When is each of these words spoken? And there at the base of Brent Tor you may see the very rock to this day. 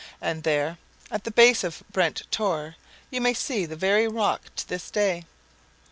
And 0.19 0.41
there 0.41 0.79
at 1.11 1.25
the 1.25 1.29
base 1.31 1.63
of 1.63 1.83
Brent 1.91 2.23
Tor 2.31 2.75
you 3.11 3.21
may 3.21 3.35
see 3.35 3.67
the 3.67 3.75
very 3.75 4.07
rock 4.07 4.41
to 4.55 4.67
this 4.67 4.89
day. 4.89 5.25